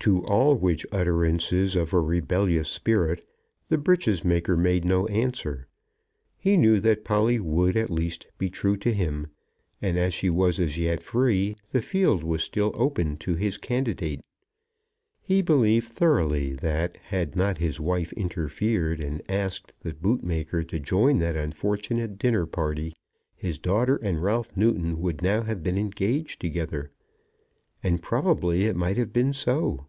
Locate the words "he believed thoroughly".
15.22-16.52